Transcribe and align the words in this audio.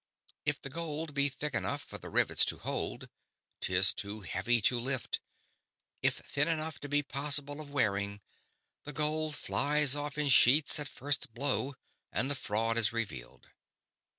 If 0.47 0.59
the 0.59 0.71
gold 0.71 1.13
be 1.13 1.29
thick 1.29 1.53
enough 1.53 1.83
for 1.83 1.99
the 1.99 2.09
rivets 2.09 2.43
to 2.45 2.57
hold, 2.57 3.07
'tis 3.59 3.93
too 3.93 4.21
heavy 4.21 4.59
to 4.61 4.79
lift. 4.79 5.19
If 6.01 6.15
thin 6.25 6.47
enough 6.47 6.79
to 6.79 6.89
be 6.89 7.03
possible 7.03 7.61
of 7.61 7.69
wearing, 7.69 8.19
the 8.83 8.93
gold 8.93 9.35
flies 9.35 9.95
off 9.95 10.17
in 10.17 10.29
sheets 10.29 10.79
at 10.79 10.87
first 10.89 11.35
blow 11.35 11.75
and 12.11 12.31
the 12.31 12.35
fraud 12.35 12.79
is 12.79 12.91
revealed. 12.91 13.49